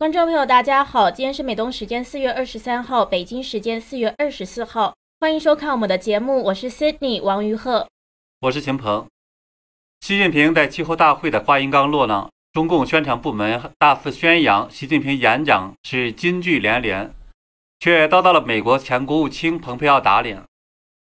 [0.00, 7.86] 观众朋友，大家好，今天是美东时间四月二十三号，北京时间四月二十四号，欢迎收看我们的节目，我是 Sydney 王于鹤，
[8.40, 9.06] 我是秦鹏。
[10.00, 17.12] 习近平在气候大会的话音刚落呢，中共宣传部门大肆宣扬习近平演讲是金句连连，
[17.78, 20.42] 却遭到了美国前国务卿蓬佩奥打脸。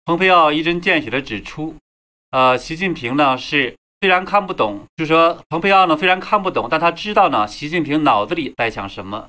[0.07, 1.75] 蓬佩奥一针见血地指出，
[2.31, 3.77] 呃，习近平呢是。
[4.01, 9.29] 虽然看不懂，就说蓬佩奥呢，虽然看不懂，但他知道呢，习近平脑子里在想什么。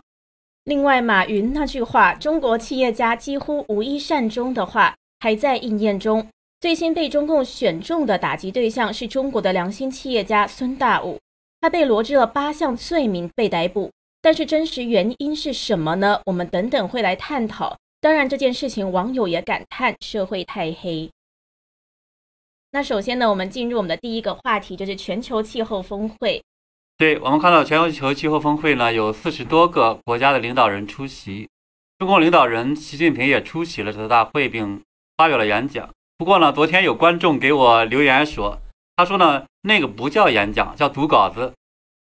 [0.66, 6.28] 另外，马云那句话“中国企业家几乎无一善终”的话还在应验中。
[6.60, 11.18] 最新被中共选中的打击对象是中国的良心企业家孙大武，
[11.62, 13.92] 他被罗织了八项罪名被逮捕。
[14.22, 16.20] 但是真实原因是什么呢？
[16.26, 17.78] 我们等等会来探讨。
[18.02, 21.10] 当然，这件事情网友也感叹社会太黑。
[22.72, 26.44] 那首先呢，我们进入我们的第一个话题，就是全球气候峰会。
[26.98, 31.48] 对我们看到全球气候峰会呢，有四十多个国家的领导人出席，
[31.98, 34.82] 中共领导人习近平也出席了这次大会，并
[35.16, 35.90] 发表了演讲。
[36.18, 38.60] 不过呢，昨天有观众给我留言说，
[38.98, 41.54] 他说呢，那个不叫演讲，叫读稿子。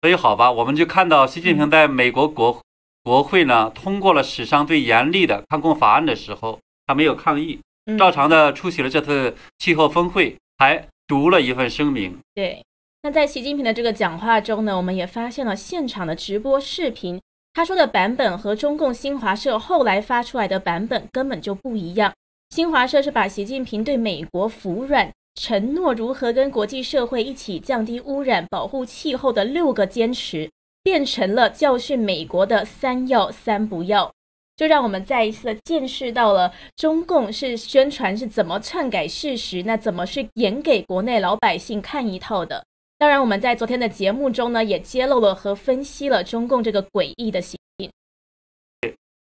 [0.02, 2.61] 所以好吧，我们就看到习近平在美国国
[3.03, 7.59] 国会呢通过了史上最严厉的抗共法案的时候，他没有抗议，
[7.97, 10.35] 照常的出席了这次气候峰会。
[10.58, 12.17] 还读了一份声明。
[12.33, 12.63] 对，
[13.03, 17.22] 那在习近平的这个讲话中呢，我们也发现了现场的直播视频，
[17.53, 22.13] 他说的版本和中共新华社后来发出来的版本根本就不一样。
[22.50, 30.50] 新华社是把习近平对美国服软、承诺如何跟国际社会一起降低污染、保护气候的六个坚持，
[30.81, 34.11] 变成了教训美国的三要三不要。
[34.58, 42.66] 就让我们再一次的见识到了中共是宣传是怎么篡改事实，那怎么是演给国内老百姓看一套的？
[42.97, 47.91] 当然，我们在昨天的节目中呢，也揭露了和分析了中共这个诡异的行径。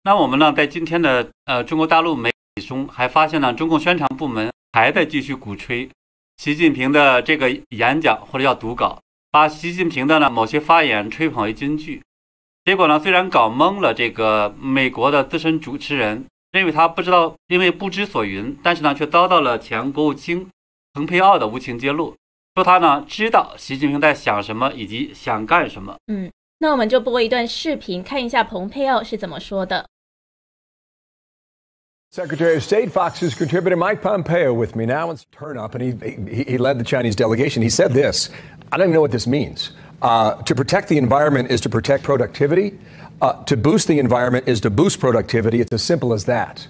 [0.02, 5.89] 那我们呢，在今天的呃中国大陆媒体中，还发现呢，中共宣传部门还在继续鼓吹
[6.36, 12.02] 习近平的这个演讲或者要读稿，把习近平的呢某些发言吹捧为金句。
[12.64, 12.98] 结果呢？
[12.98, 20.48] 虽然搞懵了这个美国的资深主持人，认为他不知道，因为不知所云，但是呢，却遭到了前国务卿
[20.95, 22.17] 蓬佩奥的无情揭露，
[22.55, 25.95] 说他呢知道习近平在想什么以及想干什么。
[26.07, 29.86] 嗯，那我们就播一段视频，看一下蓬佩奥是怎么说的。
[32.11, 35.13] Secretary of State Fox's contributor Mike Pompeo with me now.
[35.13, 37.61] Let's turn up, and he he led the Chinese delegation.
[37.63, 38.30] He said this.
[38.70, 39.73] I don't even know what this means.
[40.02, 42.78] Uh, to protect the environment is to protect productivity.
[43.20, 45.60] Uh, to boost the environment is to boost productivity.
[45.60, 46.66] It's as simple as that.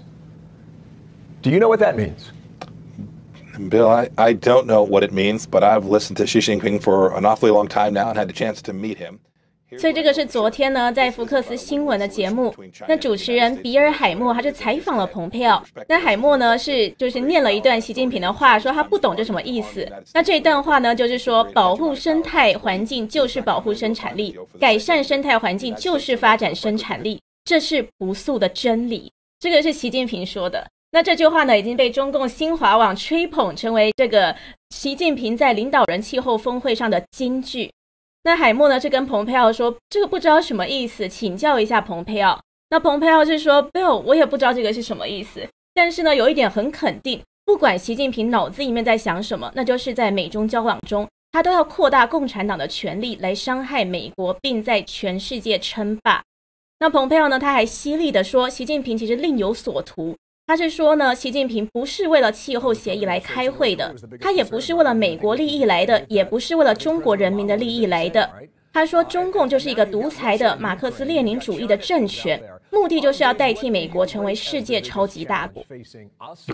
[1.43, 2.31] Do you know what that means?
[3.69, 7.17] Bill, I, I don't know what it means, but I've listened to Xi Jinping for
[7.17, 9.21] an awfully long time now and had the chance to meet him.
[9.79, 12.55] 所以这个是昨天呢，在福克斯新闻的节目，
[12.89, 15.63] 那主持人比尔海默他就采访了蓬佩奥。
[15.89, 19.87] 那海默呢是就是念了一段习近平的话，说他不懂这什么意思。
[20.13, 29.11] 那这一段话呢，就是说保护生态环境就是保护生产力，改善生态环境就是发展生产力，这是不素的真理。
[29.41, 30.67] 这个是习近平说的。
[30.91, 34.35] 那这句话呢，已经被中共新华网吹捧成为这个
[34.71, 37.71] 习近平在领导人气候峰会上的金句。
[38.25, 42.41] 那海默呢是跟蓬佩奥说这个不知道什么意思，请教一下蓬佩奥。
[42.71, 45.47] 那蓬佩奥是说，Bill，我也不知道这个是什么意思。
[45.75, 56.23] 但是呢，有一点很肯定，不管习近平脑子里面在想什么，那就是在美中交往中，他都要扩大共产党的权力来伤害美国，并在全世界称霸。
[56.81, 60.17] 那蓬佩奥呢，他还犀利的说，习近平其实另有所图。
[60.47, 68.31] 他是说呢，习近平不是为了气候协议来开会的，他也不是为了美国利益来的，也不是为了中国人民的利益来的。
[68.71, 75.65] 他说，中共就是一个独裁的马克思列宁主义的政权，目的就是要代替美国成为世界超级大国。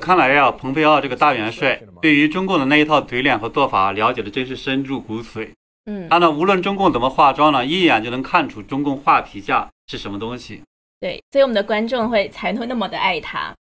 [0.00, 5.49] 看来呀，蓬佩奥这个大元帅对于中共的那一套嘴脸和做法了解的真是深入骨髓。
[5.87, 10.62] 嗯，他呢，无论中共怎么化妆呢，一眼就能看出中共画皮下是什么东西。
[11.00, 13.53] 对，所以我们的观众会才会那么的爱他。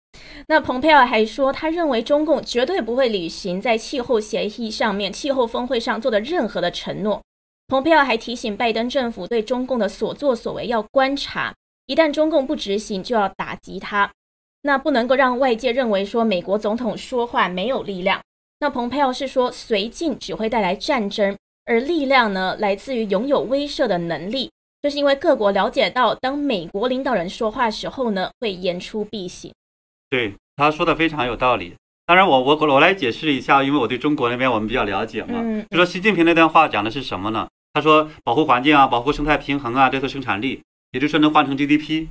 [0.46, 7.22] 那蓬佩奥还说，他认为中共绝对不会履行在气候协议上面、气候峰会上做的任何的承诺。
[7.68, 11.54] 蓬佩奥还提醒拜登政府对中共的所作所为要观察，
[11.86, 14.10] 一旦中共不执行，就要打击他。
[14.62, 18.20] 那不能够让外界认为说美国总统说话没有力量。
[18.58, 24.50] 那蓬佩奥是说，绥靖只会带来战争，而力量呢，来自于拥有威慑的能力。
[24.82, 29.52] 就是因为各国了解到，当美国领导人说话时候呢，会言出必行。
[30.10, 31.74] 对他说的非常有道理。
[32.04, 35.34] 当然，我我我来解释一下，因为我对中国那边我们比较了解嘛。
[35.36, 35.64] 嗯。
[35.70, 37.48] 就说习近平那段话讲的是什么呢？
[37.72, 40.60] 他说保护环境啊，保护生态平衡啊，这个生产力。
[40.90, 42.08] 也就是说能换成 GDP。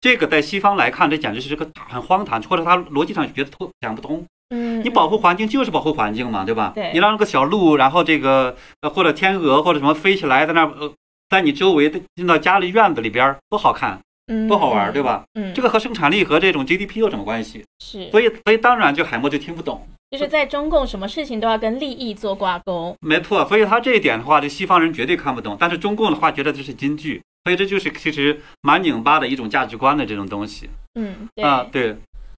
[0.00, 4.24] 这个在西方来看，这简直是个很荒唐，或者他逻辑上觉得通讲不通。
[4.50, 6.70] 嗯，你保护环境就是保护环境嘛，对吧？
[6.74, 10.92] 对你让那个小鹿，然后这个呃或者天鹅或者什么飞起来，在那儿呃
[11.28, 13.98] 在你周围的进到家里院子里边儿多好看，
[14.28, 15.02] 嗯多好玩儿，对？
[15.02, 15.24] 吧？
[15.34, 17.64] 嗯，这个和生产力和这种 GDP 有什么关系？
[17.80, 19.86] 是，所以所以当然就海默就听不懂。
[20.10, 22.94] 就是在中共什么事情都要跟利益做挂钩。
[23.00, 31.96] 没错，所以他这一点的话，这西方人绝对看不懂，但是中共的话觉得这是金句，所以这就是其实蛮拧巴的一种价值观的这种东西嗯，对，啊，对，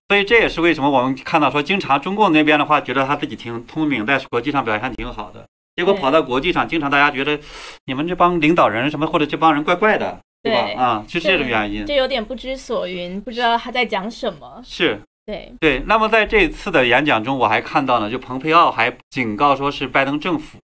[0.09, 5.45] 所以这也是为什么我们看到说，经常中共那边的话觉得他自己挺聪明，在国际上表现挺好的，
[5.75, 7.41] 结果跑到国际上，经常大家觉得
[7.87, 14.63] 你们这帮领导人什么或者这帮人怪怪的，对啊，是这种原因，这有点不知所云，不知道他在讲什么。
[14.65, 15.01] 是。
[15.27, 20.59] 对，对，那么在这次的演讲中，我还看到呢，就蓬佩奥还警告说是拜登政府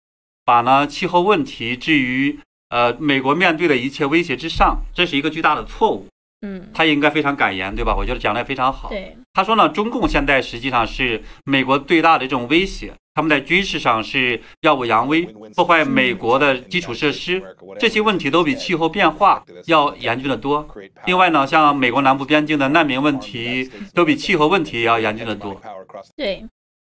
[0.46, 2.40] 把呢气候问题置于
[2.70, 6.06] 呃美国面对的一切威胁之上，这是一个巨大的错误。
[6.42, 7.94] 嗯，他应该非常敢言，对吧？
[7.96, 8.88] 我觉得讲的非常好。
[8.90, 15.22] 对，他说呢，中共现在实际上是美国最大的这种威胁，他们在军事上是耀武扬威，
[15.54, 17.42] 破坏美国的基础设施，
[17.78, 20.68] 这些问题都比气候变化要严峻得多。
[21.06, 25.58] 另外呢，像美国南部边境的难民问题，都比气候问题要严峻得多。
[26.14, 26.44] 对，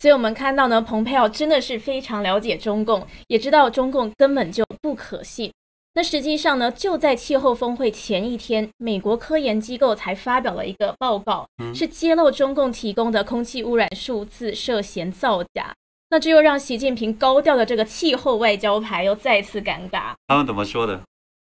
[0.00, 5.52] 所以我们看到呢，蓬佩奥真的是非常了解中共，也知道中共根本就不可信。
[5.94, 15.74] 那实际上呢，就在气候峰会前一天，美国科研机构才发表了一个报告，嗯是揭露中共提供的空气污染数字涉嫌造假。
[16.10, 20.12] 那这又让习近平高调的这个气候外交牌又再次尴尬。
[20.26, 21.02] 他们怎么说的？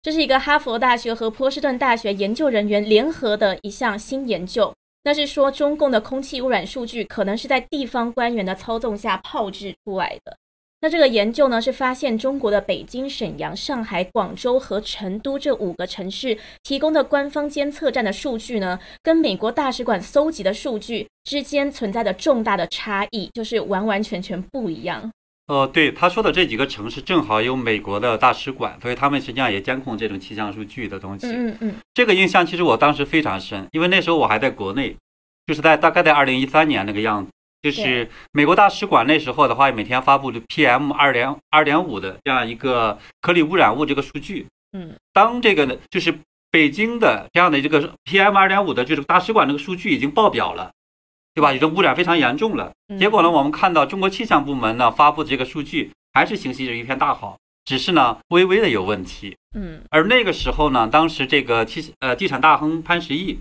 [0.01, 4.71] 这是一个哈佛大学和波士顿大学研究人员联合的一项新研究。
[5.03, 10.37] 那是说，中共的空气污染数据可能是在地方官员的操纵下炮制出来的。
[10.81, 25.09] 那这个研究呢，是发现中国的北京、沈阳、上海、广州和成都这五个城市提供的官方监测站的数据呢，跟美国大使馆搜集的数据之间存在的重大的差异，就是完完全全不一样。
[25.47, 31.27] 呃，对，他说的这几个城市正好有美国的大使馆，所以他们实际上也监控这种气象数据的东西。
[31.27, 34.95] 嗯嗯嗯，这个印象其实我当时非常深，因为那时候我还在国内，
[35.47, 37.31] 就是在大概在二零一三年那个样子。
[37.71, 44.45] 就是美国大使馆那时候的话，每天发布的 PM 二点二点五的这样一个颗粒污染物这个数据。
[44.73, 46.13] 嗯，当这个呢，就是
[46.51, 50.71] 北京的这样的这个 PM 二点五的，就是大使馆这个数据已经爆表了，
[51.33, 51.51] 对吧？
[51.53, 52.71] 已经污染非常严重了。
[52.89, 59.35] 嗯结果呢，我们看到中国气象部门呢发布的这个数据还是形势一片大好，只是呢微微的有问题。
[59.55, 63.39] 嗯而那个时候呢，当时这个气呃地产大亨潘石屹，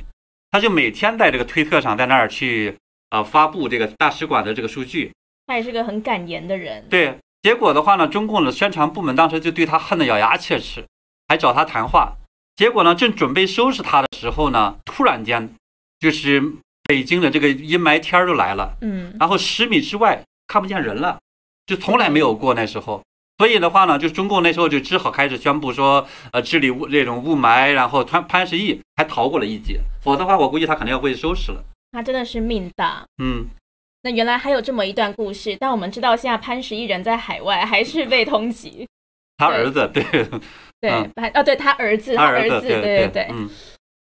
[0.53, 2.77] 他就每天在这个推特上在那儿去
[3.15, 5.13] 呃发布这个大使馆的这个数据。
[5.47, 6.85] 他也是个很敢言的人。
[6.91, 10.85] 对，结果的话呢，中共的宣传部门当时就对他恨得咬牙切齿，
[11.29, 12.17] 还找他谈话。
[12.57, 15.55] 结果呢，正准备收拾他的时候呢，突然间
[16.01, 16.43] 就是
[16.85, 18.77] 北京的这个阴霾天儿就来了。
[18.81, 21.19] 嗯然后十米之外看不见人了，
[21.67, 23.01] 就从来没有过那时候。
[23.37, 31.63] 所以的话呢，就是中共那时候就只好开始宣布说，呃，治理雾这种雾霾，然后潘潘石屹还逃过了一劫，否则的话，我估计他肯定要被收拾了。
[31.95, 33.07] 他真的是命大。
[33.23, 33.47] 嗯，
[34.03, 38.85] 那原来还有这么一段故事，但我们知道现在潘石屹人在海外，还是被通缉。
[39.39, 40.03] 他儿子对，
[40.81, 40.91] 对，
[41.35, 43.29] 哦，对他儿子，他儿儿子对对对。
[43.31, 43.49] 嗯，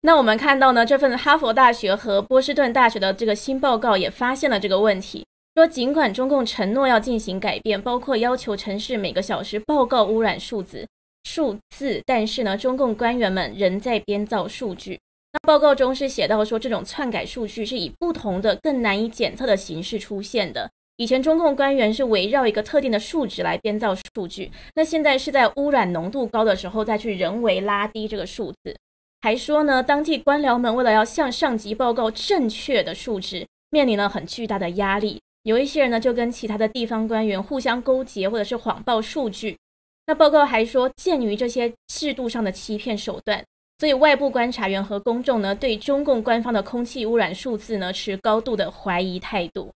[0.02, 5.26] 那我们看到呢，这份哈佛大学和波士顿大学的这个新报告也发现了这个问题，
[5.56, 10.88] 说尽管中共承诺要进行改变，包括要求城市每个小时报告污染数字
[11.24, 15.00] 数字，但是呢，中共官员们仍在编造数据。
[15.34, 20.70] 那报告中是写到说，这种篡改数据是以不同的、更难以检测的形式出现的。
[20.98, 28.76] 以前中共官员是围绕一个特定的数值来编造数据，那现在是在污染浓度高的时候再去人为拉低这个数字。
[29.22, 35.22] 还说呢，当地官僚们为了要向上级报告正确的数值，面临了很巨大的压力。
[35.44, 39.58] 有一些人呢，就跟其他的地方官员互相勾结，或者是谎报数据。
[40.06, 43.44] 那报告还说，鉴于这些制度上的欺骗手段，
[43.82, 49.74] 所以外部观察员和公众呢，对中共官方的空气污染数字呢，持高度的怀疑态度。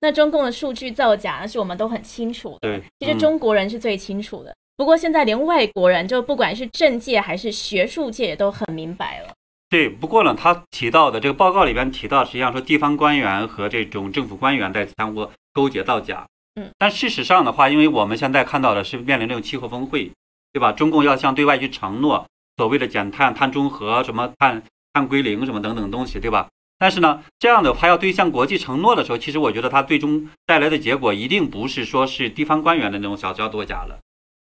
[0.00, 2.58] 那中共的数据造假呢，是我们都很清楚的。
[2.62, 9.28] 对，其实嗯中国人是最清楚的，不过现在连外国人，就不管是政界还是学术界，也都很明白了。
[9.68, 16.26] 对，不过呢，他提到的这个报告里边提到，实际上说地方官员和这种政府官员在相互勾结造假。
[16.54, 20.10] 嗯，但事实上的话，因为我们现在看到的是面临这种气候峰会，
[20.50, 20.72] 对吧？
[20.72, 26.48] 中共要向对外去承诺所谓的减碳、碳中和、什么碳碳归零什么等等东西，对吧？
[26.78, 33.98] 但是呢，这样的话要兑现国际承诺的时候，其实我觉得它最终带来的结果一定不是说是地方官员的那种小小作假了，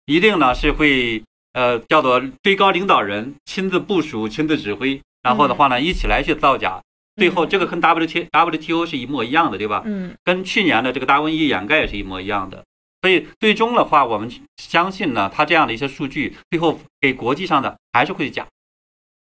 [0.07, 6.81] 一定呢是会呃叫做最高领导人亲自部署、亲自指挥，然后的话呢，一起来去造假。
[7.17, 9.83] 最后这个跟 W T W T O 是一模一样的，对吧？
[9.85, 12.65] 嗯，跟去年的这个大瘟疫掩盖也是一模一样的。
[13.03, 18.47] 所以最终的话，我们相信呢，他这样的一些数据，最后给国际上的还是会讲。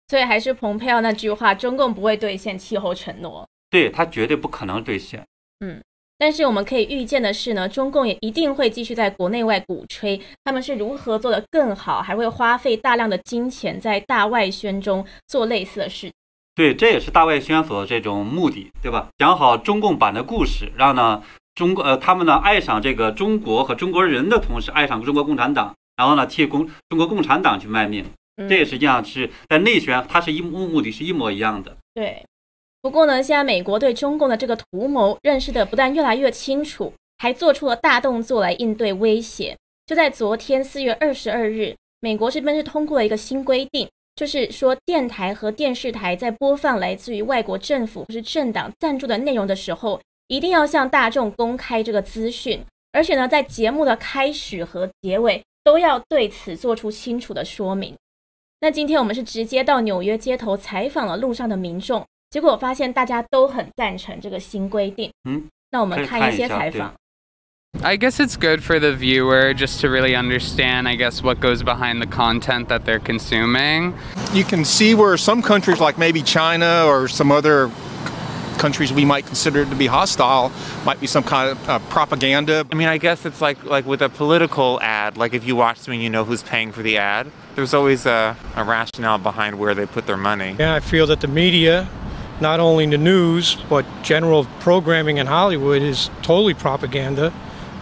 [0.08, 3.46] 所以还是蓬佩奥那句话，中共不会兑现气候承诺。
[3.68, 5.22] 对他绝对不可能兑现。
[5.58, 5.82] 嗯，
[6.16, 16.12] 但是我们可以预见的是呢，中共也一定会继续在国内外鼓吹他们是如何做得更好，还会花费大量的金钱在大外宣中做类似的事。
[16.54, 19.08] 对，这也是大外宣所这种目的，对吧？
[19.18, 21.22] 讲好中共版的故事，让呢
[21.56, 28.04] 中国呃他们呢爱上这个中国和中国人的同时，爱上中国共产党，然后呢替共中国共产党去卖命。
[28.48, 31.74] 这也实际上是在内宣，它是一目目的是一模一样的。
[31.94, 32.22] 对。
[32.82, 39.56] 不过呢，现在美国对中共的这个图谋认识的不但越来越清楚，还做出了大动作来应对威胁。
[39.86, 49.98] 就在昨天四月二十二日，美国这边是通过了一个新规定，就是说电台和电视台在播放来自于外国政府或是政党赞助的内容的时候，
[50.28, 57.94] 一定要向大众公开这个资讯，而且呢，在节目的开始和结尾都要对此做出清楚的说明。
[58.60, 62.04] 那今天我们是直接到纽约街头采访了路上的民众。
[62.30, 65.10] 结果我发现大家都很赞成这个新规定。
[65.28, 66.92] 嗯，那我们看一些采访。
[67.82, 72.00] I guess it's good for the viewer just to really understand, I guess, what goes behind
[72.00, 73.92] the content that they're consuming.
[74.32, 77.70] You can see where some countries, like maybe China or some other
[78.56, 80.50] countries we might consider to be hostile,
[80.84, 82.66] might be some kind of uh, propaganda.
[82.70, 85.16] I mean, I guess it's like like with a political ad.
[85.16, 87.30] Like if you watch something, you know who's paying for the ad.
[87.54, 90.56] There's always a, a rationale behind where they put their money.
[90.58, 91.88] Yeah, I feel that the media
[92.40, 97.32] not only the news, but general programming in Hollywood is totally propaganda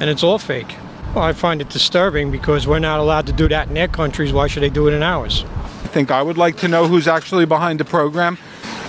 [0.00, 0.76] and it's all fake.
[1.14, 4.32] Well, I find it disturbing because we're not allowed to do that in their countries.
[4.32, 5.44] Why should they do it in ours?
[5.44, 8.36] I think I would like to know who's actually behind the program.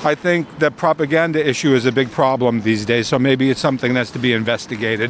[0.04, 3.94] I think the propaganda issue is a big problem these days, so maybe it's something
[3.94, 5.10] that's to be investigated.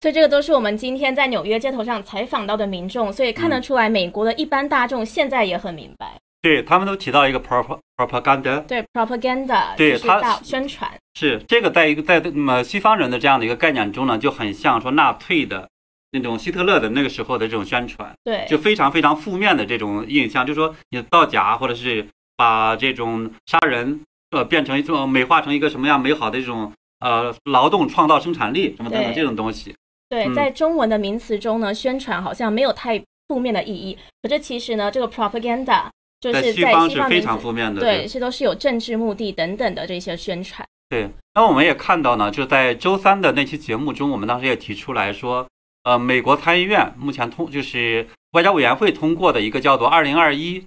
[0.00, 6.18] 所以这个都是我们今天在纽约街头上采访到的民众，所以看得出来，美国的一般大众现在也很明白。
[6.42, 15.68] 对他们都提到一个 propaganda，对 propaganda，对它宣传是这个在一个在那么西方人的这样的一个概念中呢，就很像说纳粹的
[16.12, 22.06] 那种希特勒的那个时候的这种宣传，对，就非常非常负面的这种印象，就说你造假或者是
[22.40, 29.74] 把这种杀人呃变成一种美化成一个什么样美好的这种呃劳动创造生产力什么等等这种东西。
[30.08, 35.82] 对，在中文的名词中呢，宣传好像没有太负面的意义，可是其实呢，这个 propaganda。
[36.20, 40.62] 就是在西方是非常负面的，对，这都是有政治目的等等的这些宣传。
[40.90, 45.48] 对，那我们也看到呢，就在周三的那期节目中，我们当时也提出来说，
[45.84, 50.62] 呃，美国参议院目前通就是外交委员会通过的一个叫做《二零二一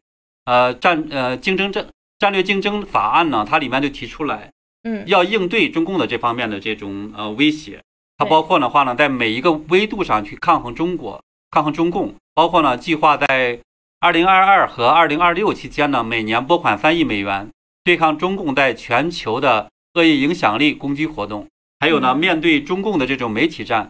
[0.45, 1.85] 呃战呃竞争战
[2.19, 4.51] 战略竞争法案》呢，它里面就提出来，
[4.83, 7.81] 嗯，要应对中共的这方面的这种呃威胁，
[8.17, 11.21] 它包括的话呢，在每一个维度上去抗衡中国、
[11.51, 13.59] 抗衡中共，包括呢计划在。
[14.05, 17.49] 二零二二和二零二六期间呢，每年拨款三亿美元，
[17.85, 21.47] 对抗中共在全球的恶意影响力攻击活动。
[21.79, 23.89] 还有呢，面对中共的这种媒体战，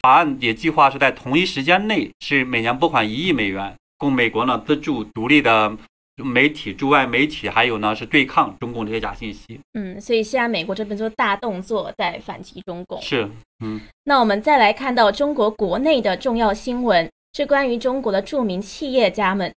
[0.00, 5.76] 法案也计划是在同一时间内是每年拨款一亿美元，供美国呢资助独立的
[6.22, 9.60] 媒体、驻外媒体，还有呢是对抗中共这些假信息。
[9.74, 13.00] 嗯，所以现在美国这边做大动作在反击中共。
[13.00, 13.28] 是，
[13.64, 13.80] 嗯。
[14.04, 17.08] 那我们再来看到中国国内的重要新闻。
[17.32, 19.54] 是关于中国的著名企业家们。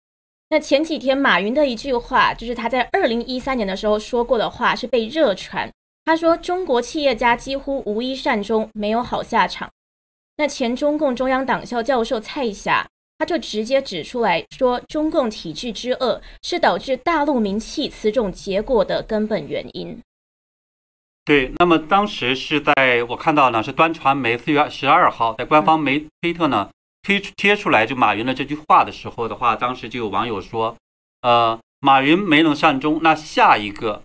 [0.51, 5.71] 那前几天马云的一句话，就是他在二零一三年的时候说过的话，是被热传。
[6.05, 9.71] 他说：“中国企业家几乎无一善终，没有好下场。”
[10.37, 12.87] 那前中共中央党校教授蔡霞，
[13.23, 19.97] 他就直接指出来说：“中共体制之恶，是导致大陆民气此种结果的根本原因。”
[21.25, 26.69] 对，那么当时是在我看到呢，是端传媒四月十二号在官方媒推特呢。
[27.03, 30.77] 推贴出来就马云的这句话的时候的话，当时就有网友说，
[31.21, 34.03] 呃，马云没能善终，那下一个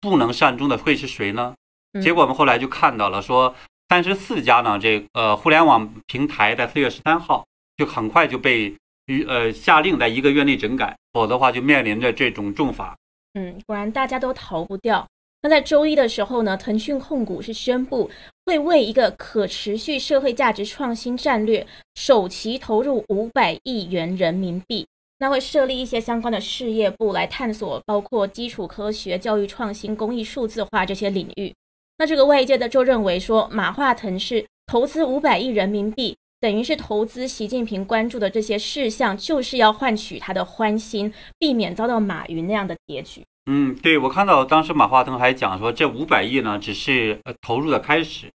[0.00, 1.54] 不能善终的会是谁呢？
[2.00, 3.52] 结果我们后来就看到了，说
[3.88, 7.44] 三十四家呢，这呃互联网平台在四月十三号
[7.76, 8.74] 就很快就被
[9.06, 12.96] 于呃下令在一个月内整改，否则的话就面临着这种重罚。
[13.34, 15.06] 嗯，果然大家都逃不掉。
[15.42, 18.10] 那在周一的时候呢，腾讯控股是宣布
[18.46, 24.86] 会为一个可持续社会价值创新战略首期投入五百亿元人民币。
[25.18, 31.54] 那会设立一些相关的事业部来探索，包括基础科学、教育创新、公益数字化这些领域。
[31.98, 43.22] 那这个外界的就认为说，马化腾是投资五百亿人民币，等于是投资习近平关注的这些事项，就是要换取他的欢心，避免遭到马云那样的结局。
[43.46, 48.30] 嗯，对，我看到当时马化腾还讲说，这五百亿呢只是呃投入的开始。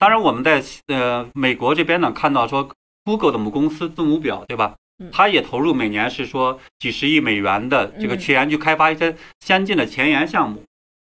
[0.00, 2.68] 当然，我们在呃美国这边呢看到说
[3.04, 4.74] ，Google 的母公司字母表，对吧？
[5.12, 10.60] 它也投入每年是说几十亿美元的这个去研究开发一些先进的前沿项目。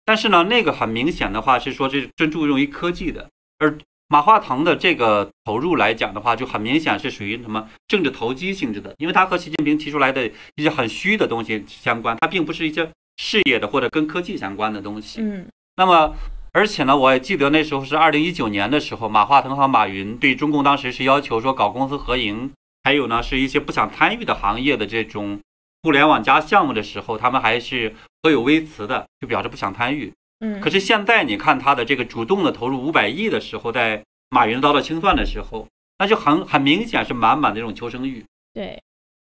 [0.06, 3.78] 但是呢，那个很明显的话是说这专注于科技的，而
[4.12, 15.22] 马化腾的这个投入来讲的话，就很明显是属于什么政治投机性质的，因为他和习近平提出来的一些很虚的东西相关，它并不是一些事业的或者跟科技相关的东西。
[15.22, 16.16] 嗯，那么
[16.54, 22.52] 而且呢，我也记得那时候是二零一九年的时候，马化腾和马云对中共当时是要求说搞公司合营，
[22.84, 25.40] 还有呢是一些不想参与的行业的这种
[25.84, 30.12] 互联网加项目的时候，他们还是颇有微词的，就表示不想参与。
[30.40, 35.68] 嗯，可是现在你看他的这个主动的投入五百亿的时候，在马云遭到清算的时候，
[35.98, 38.24] 那就很很明显是满满的这种求生欲。
[38.54, 38.82] 对，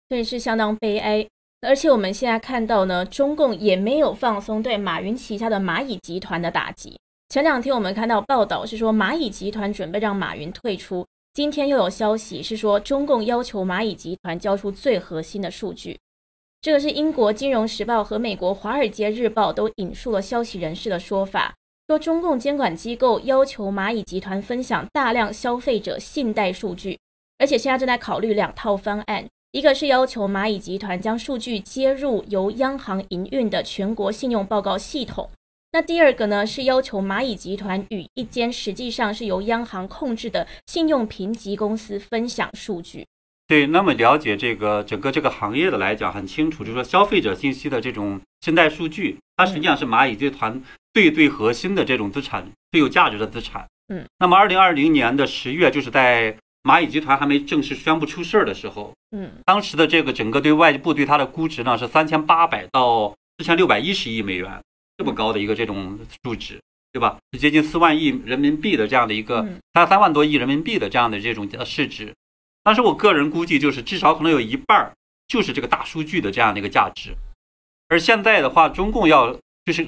[0.07, 1.27] 所以是相当悲哀。
[1.61, 6.97] 而且我们现在看到呢，中共也没有放松对马云旗下的蚂蚁集团的打击。
[7.27, 15.97] 前两天我们看到报道是说蚂蚁集团准备让马云退出，今天又有消息是说中共要求蚂蚁集团交出最核心的数据。
[16.61, 21.55] 这个是英国《金融时报》和美国《华尔街日报》都引述了消息人士的说法，
[21.87, 26.99] 说中共监管机构要求蚂蚁集团分享大量消费者信贷数据，
[27.37, 35.29] 而且现在正在考虑两套方案，一个是要求蚂蚁集团将数据接入由央行营运的全国信用报告系统，
[35.71, 43.07] 那第二个呢是要求蚂蚁集团与一间实际上是由央行控制的信用评级公司分享数据。
[43.49, 50.61] 对，那么了解这个整个这个行业的来讲很清楚，就是说消费者信息的这种信贷数据，它实际上是蚂蚁集团
[50.93, 53.65] 最最核心的这种资产，最有价值的资产。
[53.91, 64.61] 嗯，那么二零二零年的十月，就是在蚂蚁集团还没正式宣布出事儿的时候，嗯，当时的这个整个对外部对它的估值呢是三千八百到四千六百一十亿美元，
[64.95, 66.61] 这么高的一个这种数值，
[66.93, 67.17] 对吧？
[67.31, 72.13] 是接近四万亿人民币的这样的一个，它三万多亿人民币的这样的这种市值。
[72.63, 74.93] 但是我个人估计，就是至少可能有一半儿
[75.27, 77.15] 就是这个大数据的这样的一个价值。
[77.87, 79.87] 而现在的话，中共要就是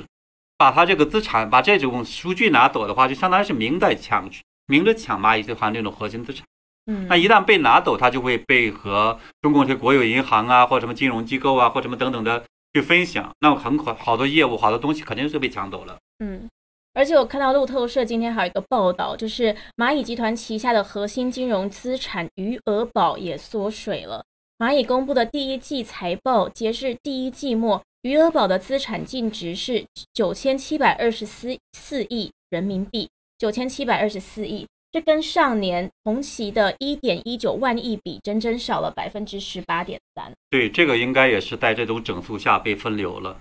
[0.58, 4.30] 把它这个资产、把这种数据拿走的话，就相当于是明在抢、
[4.68, 6.46] 明着抢蚂蚁集团这种核心资产。
[6.88, 15.98] 嗯，那一旦被拿走，它就会被和中共这国有银行啊，或什么金融机构啊，或什么等等的去分享，那么很可好多业务、好多东西肯定是被抢走了。
[16.20, 16.48] 嗯。
[16.94, 24.24] 而且我看到路透社今天还有一个报道，就是蚂蚁集团旗下的核心金融资产余额宝也缩水了。
[24.58, 40.32] 蚂蚁公布的第一季财报，截至第一季末，余额宝的资产净值是九千七百二十四四亿人民币，九千七百二十四亿，这跟上年同期的一点一九万亿比，整整少了百分之十八点三。
[40.50, 43.40] 对，这个应该也是在这种整数下被分流了。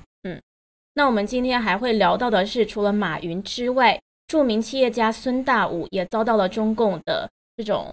[1.00, 7.90] 那我们今天还会聊到的是，除了马云之外，著名企业家孙大武也遭到了中共的这种，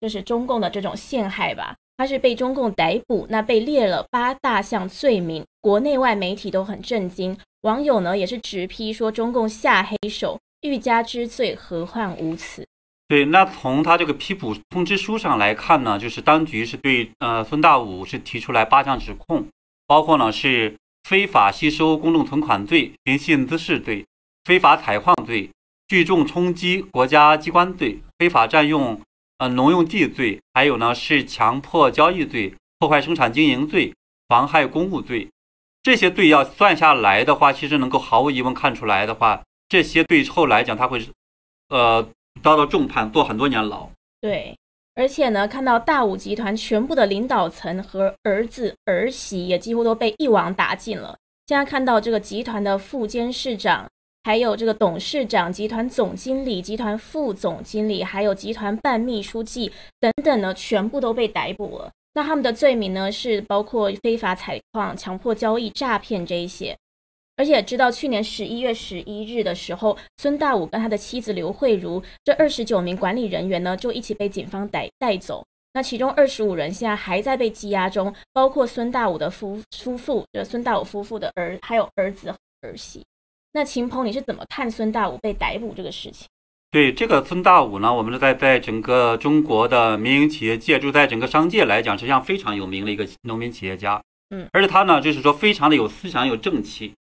[0.00, 1.74] 就是中共的这种陷害吧。
[1.96, 12.64] 他是被中共逮捕，那被列了八大项罪名，国内外媒体都很震惊，网友呢也是直批说中共下黑手，欲加之罪，何患无辞。
[13.08, 19.48] 对，那从他这个批捕通知书上来看呢，就是当局是对呃孙大武是提出来八项指控，
[19.88, 20.76] 包括呢是。
[21.08, 24.04] 非法吸收公众存款罪、寻衅滋事罪、
[24.42, 25.48] 非法采矿罪、
[25.86, 29.00] 聚众冲击国家机关罪、非法占用
[29.38, 33.94] 呃农用地罪，还有呢是强迫交易罪、破坏生产经营罪、
[34.26, 35.28] 妨害公务罪。
[35.84, 41.00] 这些罪要算下来的话，其实能够毫无疑问看出来的话，这些对后来讲他会
[41.68, 42.02] 呃
[42.42, 43.88] 遭到重判，坐很多年牢。
[44.20, 44.58] 对。
[44.96, 51.16] 而且呢，看到大武集团全部的领导层和儿子儿媳也几乎都被一网打尽了。
[51.46, 53.86] 现在看到这个集团的副监事长，
[54.24, 61.92] 还有这个董事长、集团总经理、集团副总经理，还有集团办秘书记等等呢，全部都被逮捕了。
[62.14, 66.74] 那他们的罪名呢，是包括非法采矿、强迫交易、诈骗这一些。
[67.36, 75.44] 而且知道去年十一月十一日的时候，孙大武跟他的妻子刘慧茹这二十九名管理人员呢，就一起被警方逮带走。
[75.74, 83.04] 那其中二十五人现在还在被羁押中，包括孙大武的夫夫妇，就孙大武夫妇的儿，还有儿子儿媳。
[83.52, 86.26] 那秦鹏，你是怎么看孙大武被逮捕这个事情？
[86.70, 94.02] 对这个孙大武呢，我们是在在整个中国的民营企业界，就在整个商界来讲，实际上非常有名的一个农民企业家。
[94.30, 96.94] 嗯，而且他呢，就是说非常的有思想、有正气。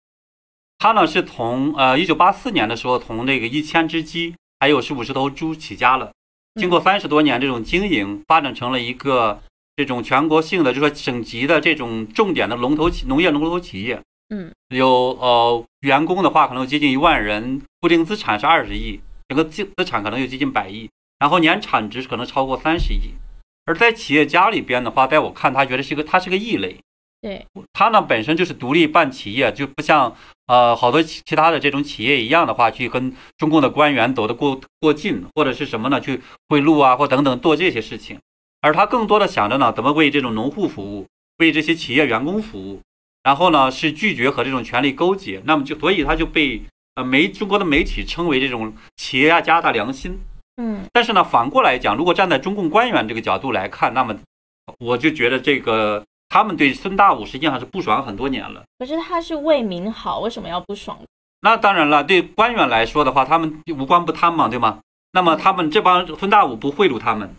[0.84, 6.12] 他呢是从呃一九八四年的时候从那个一千只鸡还有十五十头猪起家了，
[6.60, 9.42] 经过三十多年这种经营，发展成了一个
[9.78, 13.98] 这种全国性的，就说省级的这种重点的龙头企农业龙头企业。
[14.36, 14.90] 嗯，有
[15.22, 23.14] 呃员工的话可能有接近一万人，固定资产是二十亿，整个资资产可能有接近百亿，然后年产值可能超过三十亿。
[23.66, 26.76] 而在企业家里边的话，在我看，他觉得是一个，他是个异类。
[27.24, 30.14] 对，他呢本身就是独立办企业，就不像
[30.48, 36.02] 呃好多其其他的这种企业一样的话，去跟中共的官员走得过过近，或者是什么呢？
[36.02, 38.20] 去贿赂啊，或等等做这些事情。
[38.60, 41.08] 而他更多的想着呢，怎么为这种农户服务，
[41.38, 42.82] 为这些企业员工服务。
[43.24, 45.42] 然后呢，是拒绝和这种权力勾结。
[45.46, 46.62] 那么就所以他就被
[46.96, 50.20] 呃媒中国的媒体称为这种企业家的良心。
[50.58, 54.14] 嗯，但是呢，反过来讲，如果站在中共官员这个角度来看，那么
[54.80, 58.64] 我就觉得这个他们对孙大武实际上是不爽很多年了。
[58.80, 60.98] 可是他是为民好，为什么要不爽？
[61.42, 64.80] 那当然了，对官员来说的话，他们无官不贪嘛，对吗？
[65.12, 67.36] 那么他们这帮孙大武不贿赂他们，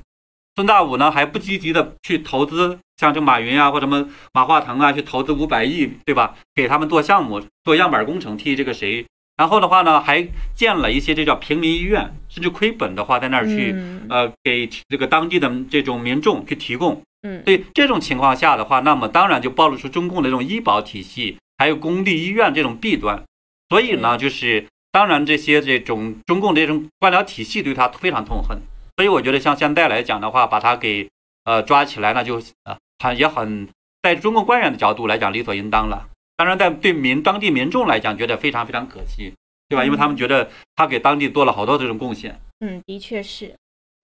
[0.55, 6.37] 孙大武呢还不积极的去投资，像这马云啊或什么马化腾啊去投资五百亿，对吧？
[6.55, 9.05] 给他们做项目、做样板工程，替这个谁？
[9.37, 13.75] 然后的话呢，还建了一些这叫平民医院，甚至亏本的话，在那儿去
[14.09, 17.03] 呃给这个当地的这种民众去提供。
[17.27, 23.23] 嗯，对这种情况下的话，那么当然就暴露出中共的这种医保体系还有公立医院这种弊端。
[23.71, 28.59] 所以呢，就是当然这些这种中共这种官僚体系对他非常痛恨。
[28.97, 31.09] 所以我觉得像现在来讲的话，把他给
[31.45, 33.67] 呃抓起来，那就呃很也很
[34.03, 36.07] 在中共官员的角度来讲理所应当了。
[36.37, 39.33] 当然，在对民当地民众来讲，觉得非常非常可惜，
[39.69, 39.85] 对吧？
[39.85, 42.39] 因为他们觉得他给当地做了好多这种贡献。
[42.61, 43.55] 嗯，的确是。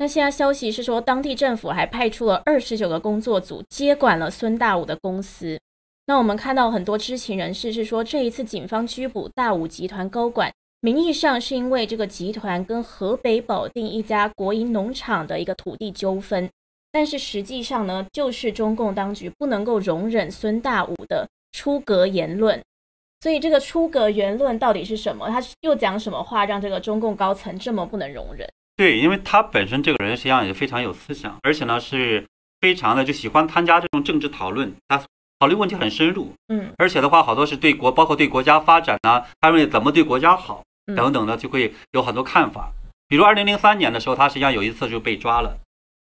[0.00, 5.60] 那现在消息是说，当地政府还派出了二十九个工作组接管了孙大武的公司。
[6.06, 16.48] 那我们看到很多知情人士是说，这一次警方拘捕大武集团高管，名义上是因为这个集团跟河北保定一家国营农场的一个土地纠纷，
[16.90, 22.58] 但是实际上呢，就是中共当局不能够容忍孙大武的出格言论。
[23.20, 25.28] 所以这个出格言论到底是什么？
[25.28, 28.48] 他又讲什么话让这个中共高层这么不能容忍？
[28.80, 32.24] 对，因为他本身这个人实际上也非常有思想，而且呢是
[32.62, 34.98] 非常的就喜欢参加这种政治讨论，他
[35.38, 40.62] 考虑问题很深入，嗯，而且的话好多是对国，包括对国家发展呢，他认为怎么对国家好
[40.96, 42.72] 等等的，就会有很多看法。
[43.06, 45.58] 比如二零零三年的时候，他实际上有一次就被抓了，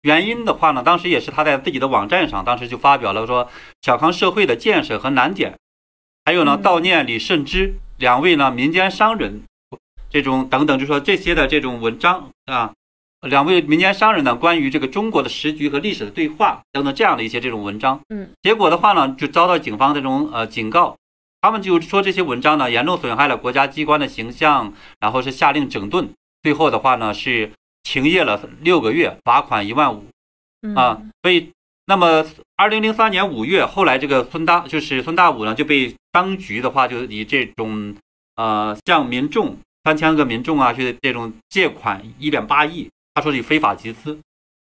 [0.02, 3.48] 原因的话呢，当时也是他在自己的网站上，当时就发表了说
[3.81, 5.54] 小康社会的建设和难点，
[6.26, 9.40] 还有呢悼念李慎之两位呢民间商人。
[10.10, 12.72] 这种等等，就说这些的这种文章啊，
[13.22, 20.96] 两位民间商人呢，关于这个中国的时局和历史的对话等等这样的一些这种文章，嗯，结果的话呢，就遭到警方这种呃警告，
[21.40, 26.08] 他们就说这些文章呢严重损害了国家机关的形象，然后是下令整顿，
[26.42, 27.50] 最后的话呢是
[27.82, 30.06] 停业了六个月，罚款一万五，
[30.74, 31.50] 啊，所以
[31.86, 32.24] 那么
[32.56, 37.94] 二零零三年五月，后来这个孙大就是孙大武呢就被当局的话就以这种
[38.36, 39.58] 呃向民众。
[39.88, 44.18] 三千个民众啊，去这种借款一点八亿，他说是非法集资，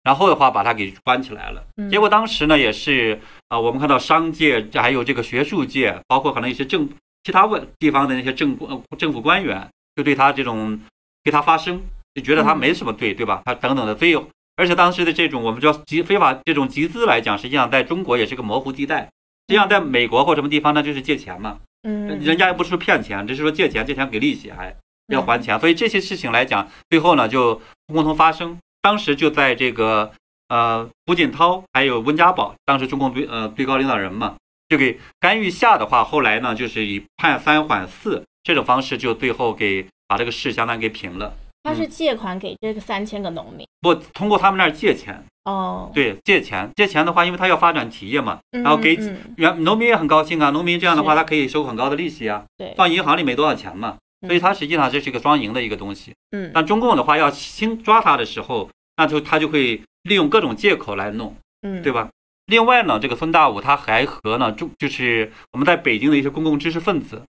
[0.04, 1.64] 然后的话把他给关起来了。
[1.90, 6.88] 结果当时呢，也是啊，我们看到商界还有这个学术界，包括可能一些政
[7.24, 8.56] 其他问地方的那些政
[8.96, 10.80] 政府官员，就对他这种
[11.24, 11.82] 对他发声，
[12.14, 13.42] 就觉得他没什么罪，对吧？
[13.44, 14.24] 他等等的，费用
[14.56, 19.02] 而且当时的这种我们叫集非法这种集资来讲，实际上在中国也是个模糊地带。
[19.48, 24.76] 实际上在美国或什么地方呢，就是借钱嘛，嗯，人家又不是骗钱，只是说借钱，借钱给利息还。
[25.08, 27.62] 要还钱，所以这些事情来讲，最后呢就
[27.94, 28.58] 共同发生。
[28.82, 30.12] 当时就在这个
[30.50, 34.36] 呃胡锦涛还有温家宝，当时中共最呃最高领导人嘛，
[34.70, 41.34] 就给干预下的话，后来呢就是以判三缓四这种方式，就最后给把这个事相当于给平了。
[41.64, 45.22] 他是借款给这个三千个农民，不通过他们那儿借钱。
[45.44, 48.98] 哦，对，借钱借钱的话，因为他要发展企业嘛，然后给
[49.36, 53.98] 原农民也很高兴啊，农民这样的话，他可以收很高的利息啊，对，放银行里没多少钱嘛。
[54.22, 56.14] 所以它实际上这是一个双赢的一个东西。
[56.32, 62.10] 嗯，但中共的话要轻抓他的时候，那就他就会利用各种借口来弄，嗯，对吧？
[62.48, 67.22] 另外呢，这个孙大武他还和呢中就是我们在北京的一些公共知识分子，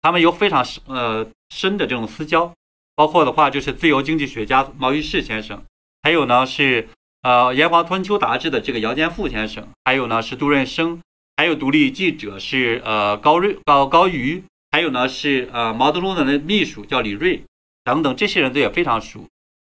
[0.00, 2.52] 他们有非常呃深的这种私交，
[2.94, 5.62] 包括的话就是自由经济学家毛于轼先生，
[6.02, 6.88] 还有呢是
[7.22, 11.00] 呃《炎黄春秋》杂志的这个姚建富先生，还有呢是杜润生，
[11.36, 14.42] 还有独立记者是呃高瑞高高瑜。
[14.70, 17.42] 还有呢，是呃毛泽东的那秘书叫李瑞，
[17.84, 19.26] 等等，这些人都也非常熟，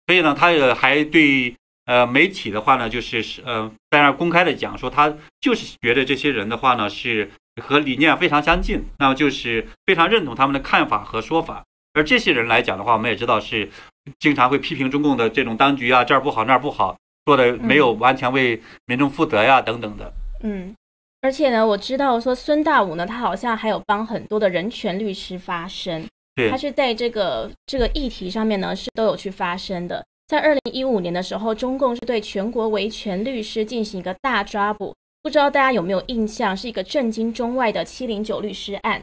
[0.06, 1.54] 所以呢，他也还对
[1.86, 7.30] 呃媒体的话呢，就是是呃在那公开的讲说，他就是觉得这些人的话呢是
[7.62, 11.64] 和理念非常相近，那么就是非常认同他们的看法和说法。
[11.94, 13.68] 而这些人来讲的话，我们也知道是
[14.18, 20.12] 经常会批评中共的这种当局啊，这儿不好那儿不好，做的没有完全为民众负责呀，等等的。
[20.44, 20.72] 嗯，
[21.20, 26.06] 而且呢，我知道说孙大武呢，他好像还有帮很多的人权律师发声，
[26.50, 30.04] 他，是在这个这个议题上面呢是都有去发声的。
[30.28, 39.02] 在二零一五年的时候，中共是对全国维权律师进行一个大抓捕，不知道大家有没有印象，是一个震惊中外的七零九律师案。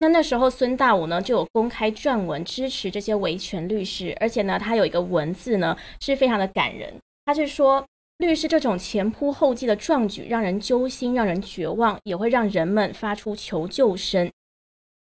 [0.00, 6.92] 那那时候孙大武呢就有公开撰文支持这些维权律师，而且呢他有一个文字呢是非常的感人，
[7.24, 7.84] 他是说
[8.18, 14.30] 律师这种前仆后继的壮举让人揪心，让人绝望，也会让人们发出求救声。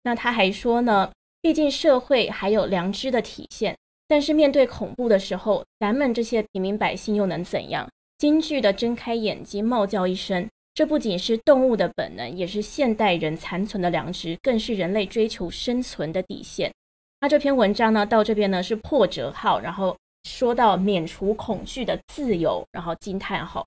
[0.04, 7.88] 那他还说呢，毕竟社会还有良知的体现，但是面对恐怖的时候，咱们这些平民百姓又能怎样？
[8.18, 10.46] 惊惧的睁开眼睛，冒叫一声。
[10.74, 16.72] 这不仅是动物的本能，也是现代人残存的良知，更是人类追求生存的底线。
[17.20, 19.96] 那这篇文章呢，到这边呢是破折号，然后
[20.28, 23.66] 说到免除恐惧的自由，然后惊叹号。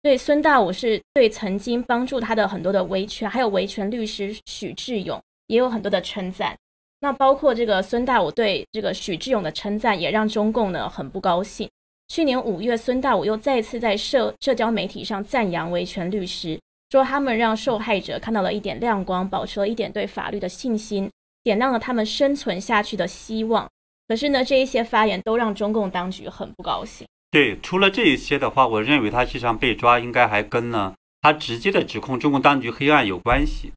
[0.00, 6.56] 对孙大武是对曾经帮助他的很多的维权，还有维权律师许志勇也有很多的称赞。
[7.00, 11.68] 那包括这个孙大武对这个许志勇的称赞，也让中共呢很不高兴。
[12.08, 16.58] 去年五月，孙大武又再次在社社交媒体上赞扬维权律师，
[16.90, 21.10] 说他们让受害者看到了一点亮光，保持了一点对法律的信心，
[21.42, 23.68] 点亮了他们生存下去的希望。
[24.10, 27.06] 可是呢，这一些发言都让中共当局很不高兴。
[27.30, 33.70] 对，除了这一些的话，我认为他实际上被抓应该还跟呢他直接的指控中共当局黑暗有关系，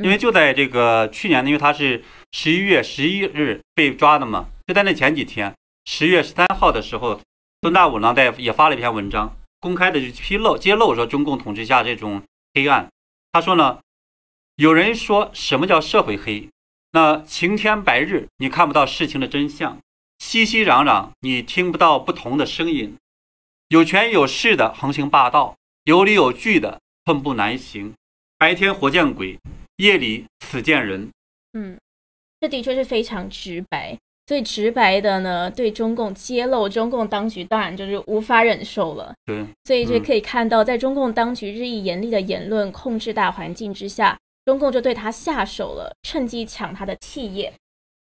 [0.00, 5.52] 因为就在这个去年呢，因为他是十一月十一日被抓的嘛，就在那前几天，
[5.86, 7.20] 十月十三号的时候。
[7.62, 12.22] 孙大武呢，在也发了一篇文章，公开的去披露、揭露说中共统治下这种
[12.54, 12.88] 黑暗。
[13.32, 13.80] 他说呢，
[14.54, 16.48] 有人说什么叫社会黑？
[16.92, 19.78] 那晴天白日你看不到事情的真相，
[20.18, 22.96] 熙熙攘攘你听不到不同的声音，
[23.68, 27.94] 有权有势的横行霸道，有理有据的寸步难行。
[28.36, 29.38] 白天活见鬼，
[29.76, 31.10] 夜里死见人。
[31.52, 31.78] 嗯，
[32.40, 33.96] 这的确是非常直白。
[34.26, 39.12] 最直白的呢，对中共揭露，中共当局当然就是无法忍受了。
[39.26, 44.16] 对，所以就可以看到，在中共当局日益严厉的言论控制大环境之下，
[44.50, 47.52] 中共就对他下手了，趁机抢他的企业。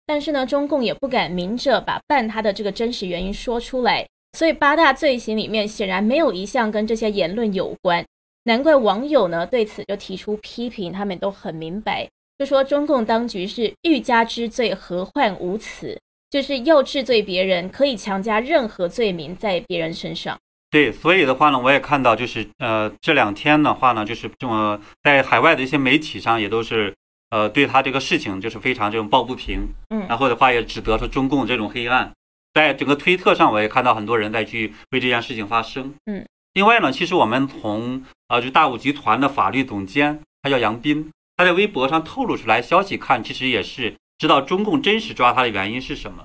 [0.07, 4.07] 但是呢，中共也不敢明着把办他的这个真实原因说出来，
[4.39, 8.05] 所以八大罪行里面显然没有一项跟这些言论有关。
[8.45, 15.99] 难怪网友呢对此就提出批评，他们都很明白，就说中共当局是欲加之罪，何患无辞。
[16.31, 20.39] 就是要治罪别人，可以强加任何罪名在别人身上。
[20.71, 26.95] 对，所以的话呢，我也看到，就是呃，这两天的话呢，就是这么在海外的一些媒体上也都是
[27.31, 29.69] 呃，对他这个事情就是非常这种抱不平。
[29.91, 32.13] 嗯，然后的话也指责说中共这种黑暗，
[32.53, 35.95] 在整个推特上我也看到很多人在去为这件事情发声。
[36.07, 43.95] 嗯，另外呢，其实我们从呃，就大武集团的法律总监，他叫杨斌，他在微博上透露出来消息看，其实也是。
[44.19, 46.25] 知道中共真实抓他的原因是什么？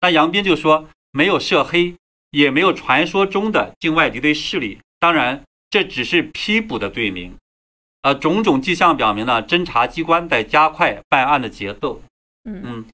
[0.00, 1.94] 那杨斌就说没有涉黑，
[2.36, 4.78] 也没有传说中的境外敌对势力。
[5.00, 7.34] 当然，这只是批捕的罪名。
[8.02, 12.02] 呃，种种迹象表明呢，侦查机关在加快办案的节奏。
[12.44, 12.84] 嗯嗯，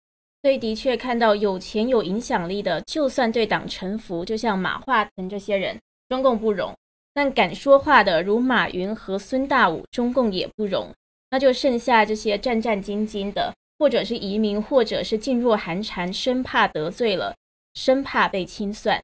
[0.43, 5.77] 所以的确看到有钱有影响力的，就算对党臣服，就像马化腾这些人，
[6.09, 6.73] 中共不容；
[7.13, 10.89] 但敢说话的，如马云和孙大武，中共也不容。
[11.31, 13.53] 那就剩下这些战战兢兢的。
[13.79, 17.35] 或者是移民，或者是噤若寒蝉，生怕得罪了，
[17.75, 19.03] 生怕被清算。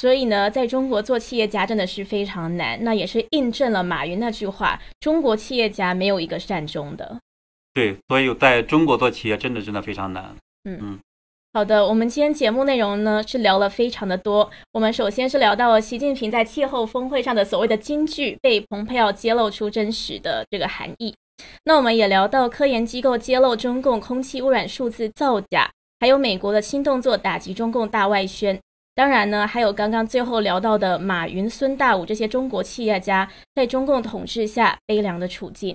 [0.00, 2.82] 所以呢，在中国做企业家真的是非常难。
[2.82, 7.18] 那也是印证了马云那句话：中国企业家没有一个善终的。
[7.74, 10.34] 对，所以在中国做企业真的真的非常难。
[10.64, 10.98] 嗯嗯，
[11.52, 14.50] 好的，我们今天节目内容呢是聊了非常的多。
[14.72, 21.14] 我们首先是聊到了习近平在气候峰会上的所谓的金句，被蓬佩奥揭露出真实的这个含义。
[21.64, 28.58] 那我们也聊到科研机构揭露中共空气污染数字造假，还有美国的新动作打击中共大外宣。
[29.00, 35.74] 当然呢，还有刚刚最后聊到的马云、孙大武这些中国企业家在中共统治下悲凉的处境。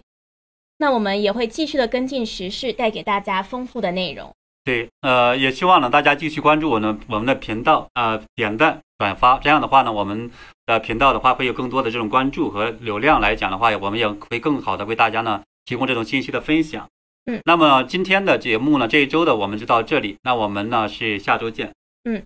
[0.78, 4.32] 那我们也会继续的跟进时事，带给大家丰富的内容。
[4.64, 10.30] 对，呃，也希望呢大家继续关注我们我们的频道啊，点赞转发，这样的话呢，我们
[10.68, 15.42] 的频道的话会有更多的这种关注和流量来讲的话，我们也会更好的为大家呢。
[15.66, 16.88] 提供这种信息的分享，
[17.26, 22.22] 嗯，那么今天的节目呢，这一周的我们就到这里，那我们呢是下周见，嗯，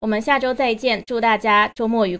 [0.00, 2.18] 我们下周再见，祝大家周末愉快。